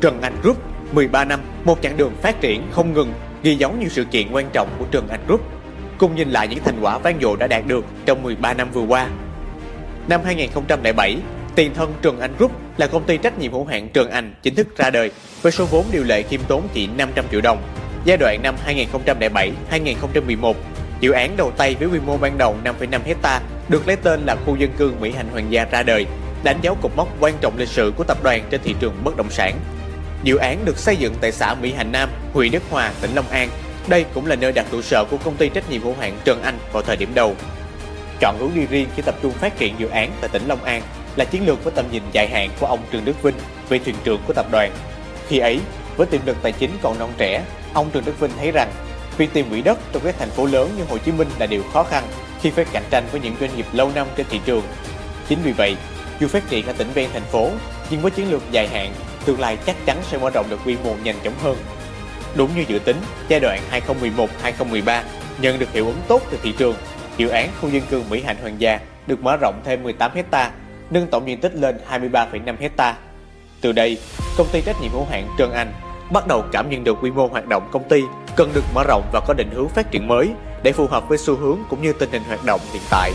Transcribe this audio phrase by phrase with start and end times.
[0.00, 0.56] Trần Anh Group
[0.92, 3.12] 13 năm, một chặng đường phát triển không ngừng,
[3.42, 5.40] ghi dấu nhiều sự kiện quan trọng của Trần Anh Group,
[5.98, 8.82] cùng nhìn lại những thành quả vang dội đã đạt được trong 13 năm vừa
[8.82, 9.06] qua.
[10.08, 11.16] Năm 2007,
[11.54, 14.54] tiền thân Trần Anh Group là công ty trách nhiệm hữu hạn Trần Anh chính
[14.54, 15.10] thức ra đời
[15.42, 17.62] với số vốn điều lệ khiêm tốn chỉ 500 triệu đồng.
[18.04, 18.54] Giai đoạn năm
[19.70, 20.54] 2007-2011,
[21.00, 24.36] dự án đầu tay với quy mô ban đầu 5,5 hecta được lấy tên là
[24.46, 26.06] khu dân cư Mỹ Hạnh Hoàng gia ra đời,
[26.44, 29.16] đánh dấu cột mốc quan trọng lịch sử của tập đoàn trên thị trường bất
[29.16, 29.54] động sản.
[30.22, 33.28] Dự án được xây dựng tại xã Mỹ Hạnh Nam, huyện Đức Hòa, tỉnh Long
[33.28, 33.48] An.
[33.88, 36.42] Đây cũng là nơi đặt trụ sở của công ty trách nhiệm hữu hạn Trần
[36.42, 37.36] Anh vào thời điểm đầu.
[38.20, 40.82] Chọn hướng đi riêng khi tập trung phát triển dự án tại tỉnh Long An
[41.16, 43.34] là chiến lược với tầm nhìn dài hạn của ông Trần Đức Vinh,
[43.68, 44.72] vị thuyền trưởng của tập đoàn.
[45.28, 45.60] Khi ấy,
[45.96, 48.70] với tiềm lực tài chính còn non trẻ, ông Trần Đức Vinh thấy rằng
[49.16, 51.62] việc tìm quỹ đất trong các thành phố lớn như Hồ Chí Minh là điều
[51.72, 52.04] khó khăn
[52.42, 54.62] khi phải cạnh tranh với những doanh nghiệp lâu năm trên thị trường.
[55.28, 55.76] Chính vì vậy,
[56.20, 57.50] dù phát triển ở tỉnh ven thành phố,
[57.90, 58.92] nhưng với chiến lược dài hạn,
[59.24, 61.56] tương lai chắc chắn sẽ mở rộng được quy mô nhanh chóng hơn.
[62.36, 62.96] Đúng như dự tính,
[63.28, 65.02] giai đoạn 2011-2013
[65.40, 66.74] nhận được hiệu ứng tốt từ thị trường,
[67.16, 70.50] dự án khu dân cư Mỹ Hạnh Hoàng gia được mở rộng thêm 18 hecta,
[70.90, 72.96] nâng tổng diện tích lên 23,5 hecta.
[73.60, 73.98] Từ đây,
[74.36, 75.72] công ty trách nhiệm hữu hạn Trần Anh
[76.12, 78.02] bắt đầu cảm nhận được quy mô hoạt động công ty
[78.36, 80.30] cần được mở rộng và có định hướng phát triển mới
[80.62, 83.12] để phù hợp với xu hướng cũng như tình hình hoạt động hiện tại.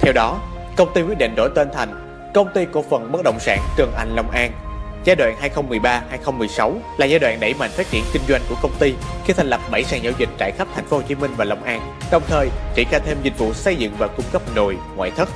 [0.00, 0.40] Theo đó,
[0.76, 3.92] công ty quyết định đổi tên thành Công ty cổ phần bất động sản Trần
[3.96, 4.67] Anh Long An.
[5.08, 8.94] Giai đoạn 2013-2016 là giai đoạn đẩy mạnh phát triển kinh doanh của công ty
[9.24, 11.44] khi thành lập 7 sàn giao dịch trải khắp thành phố Hồ Chí Minh và
[11.44, 14.76] Long An, đồng thời triển khai thêm dịch vụ xây dựng và cung cấp nội,
[14.96, 15.28] ngoại thất.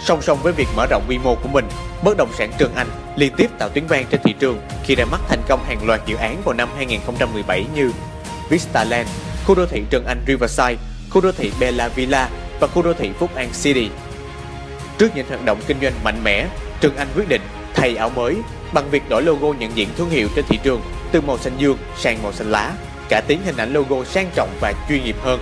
[0.00, 1.64] Song song với việc mở rộng quy mô của mình,
[2.04, 5.04] bất động sản Trường Anh liên tiếp tạo tiếng vang trên thị trường khi ra
[5.04, 7.92] mắt thành công hàng loạt dự án vào năm 2017 như
[8.50, 9.08] Vista Land,
[9.46, 10.76] khu đô thị Trường Anh Riverside,
[11.10, 12.28] khu đô thị Bella Villa
[12.60, 13.88] và khu đô thị Phúc An City.
[14.98, 16.46] Trước những hoạt động kinh doanh mạnh mẽ,
[16.80, 17.42] Trường Anh quyết định
[17.74, 18.36] thay áo mới
[18.74, 21.78] bằng việc đổi logo nhận diện thương hiệu trên thị trường từ màu xanh dương
[21.96, 22.72] sang màu xanh lá,
[23.08, 25.40] cả tiến hình ảnh logo sang trọng và chuyên nghiệp hơn.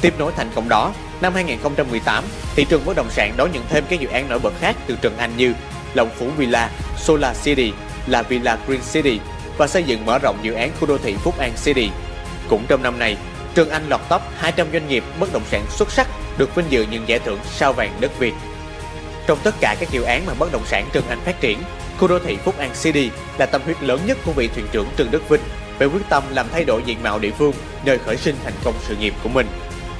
[0.00, 2.24] Tiếp nối thành công đó, năm 2018,
[2.56, 4.96] thị trường bất động sản đón nhận thêm các dự án nổi bật khác từ
[5.02, 5.54] Trần Anh như
[5.94, 7.72] lộng phủ Villa, Solar City,
[8.06, 9.20] La Villa Green City
[9.58, 11.90] và xây dựng mở rộng dự án khu đô thị Phúc An City.
[12.48, 13.16] Cũng trong năm này,
[13.54, 16.06] Trần Anh lọt top 200 doanh nghiệp bất động sản xuất sắc
[16.38, 18.34] được vinh dự nhận giải thưởng sao vàng đất Việt.
[19.26, 21.58] Trong tất cả các dự án mà bất động sản Trần Anh phát triển,
[22.00, 24.86] khu đô thị Phúc An City là tâm huyết lớn nhất của vị thuyền trưởng
[24.96, 25.40] Trần Đức Vinh
[25.78, 27.52] về quyết tâm làm thay đổi diện mạo địa phương
[27.84, 29.46] nơi khởi sinh thành công sự nghiệp của mình.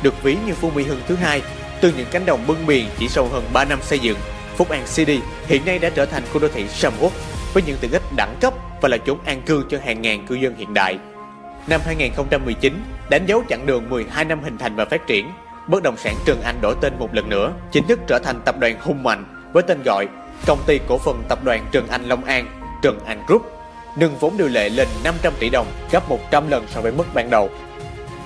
[0.03, 1.43] Được ví như Phú Mỹ Hưng thứ hai,
[1.81, 4.19] từ những cánh đồng bưng miền chỉ sau hơn 3 năm xây dựng,
[4.57, 7.13] Phúc An City hiện nay đã trở thành khu đô thị sầm uất
[7.55, 10.35] với những tiện ích đẳng cấp và là chốn an cư cho hàng ngàn cư
[10.35, 10.99] dân hiện đại.
[11.67, 15.31] Năm 2019 đánh dấu chặng đường 12 năm hình thành và phát triển,
[15.69, 18.59] bất động sản Trần Anh đổi tên một lần nữa, chính thức trở thành tập
[18.59, 20.09] đoàn hùng mạnh với tên gọi
[20.47, 22.47] Công ty cổ phần tập đoàn Trần Anh Long An,
[22.83, 23.43] Trần Anh Group,
[23.97, 27.31] nâng vốn điều lệ lên 500 tỷ đồng, gấp 100 lần so với mức ban
[27.31, 27.51] đầu.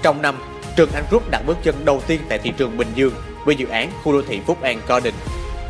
[0.02, 0.34] Trong năm,
[0.76, 3.12] Trần Anh Group đặt bước chân đầu tiên tại thị trường Bình Dương
[3.44, 5.14] với dự án khu đô thị Phúc An Garden.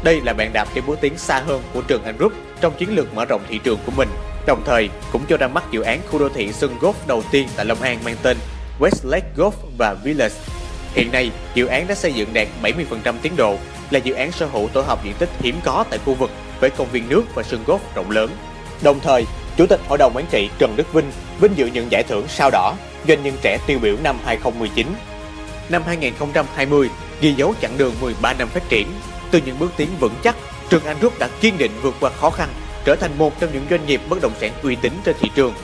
[0.04, 2.94] Đây là bàn đạp để bước tiến xa hơn của Trần Anh Group trong chiến
[2.94, 4.08] lược mở rộng thị trường của mình,
[4.46, 7.48] đồng thời cũng cho ra mắt dự án khu đô thị sân golf đầu tiên
[7.56, 8.36] tại Long An mang tên
[8.80, 10.34] West Lake Golf và Village
[10.94, 13.56] Hiện nay, dự án đã xây dựng đạt 70% tiến độ,
[13.94, 16.70] là dự án sở hữu tổ hợp diện tích hiếm có tại khu vực với
[16.70, 18.30] công viên nước và sân golf rộng lớn.
[18.82, 19.24] Đồng thời,
[19.56, 21.10] Chủ tịch Hội đồng Quản trị Trần Đức Vinh
[21.40, 22.74] vinh dự nhận giải thưởng sao đỏ
[23.08, 24.86] doanh nhân trẻ tiêu biểu năm 2019.
[25.68, 26.90] Năm 2020,
[27.20, 28.86] ghi dấu chặng đường 13 năm phát triển,
[29.30, 30.36] từ những bước tiến vững chắc,
[30.70, 32.48] Trần Anh Group đã kiên định vượt qua khó khăn,
[32.84, 35.54] trở thành một trong những doanh nghiệp bất động sản uy tín trên thị trường.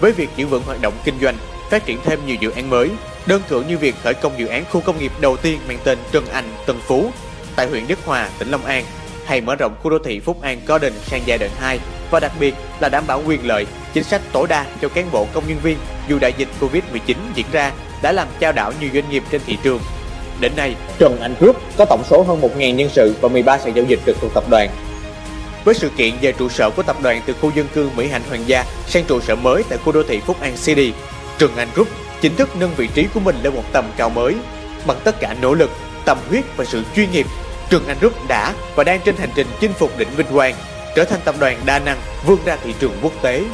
[0.00, 1.36] Với việc giữ vững hoạt động kinh doanh,
[1.70, 2.90] phát triển thêm nhiều dự án mới,
[3.26, 5.98] đơn cử như việc khởi công dự án khu công nghiệp đầu tiên mang tên
[6.12, 7.10] Trần Anh, Tân Phú
[7.56, 8.84] tại huyện Đức Hòa, tỉnh Long An,
[9.26, 11.78] hay mở rộng khu đô thị Phúc An Garden sang giai đoạn 2
[12.10, 15.26] và đặc biệt là đảm bảo quyền lợi, chính sách tối đa cho cán bộ
[15.32, 15.78] công nhân viên
[16.08, 17.72] dù đại dịch Covid-19 diễn ra
[18.02, 19.80] đã làm trao đảo nhiều doanh nghiệp trên thị trường.
[20.40, 23.76] Đến nay, Trần Anh Group có tổng số hơn 1.000 nhân sự và 13 sàn
[23.76, 24.70] giao dịch trực thuộc tập đoàn.
[25.64, 28.22] Với sự kiện về trụ sở của tập đoàn từ khu dân cư Mỹ Hạnh
[28.28, 30.92] Hoàng gia sang trụ sở mới tại khu đô thị Phúc An City,
[31.38, 31.88] Trần Anh Group
[32.20, 34.34] chính thức nâng vị trí của mình lên một tầm cao mới.
[34.86, 35.70] Bằng tất cả nỗ lực,
[36.04, 37.26] tâm huyết và sự chuyên nghiệp,
[37.70, 40.54] Trường Anh Group đã và đang trên hành trình chinh phục đỉnh vinh quang,
[40.96, 43.44] trở thành tập đoàn đa năng vươn ra thị trường quốc tế.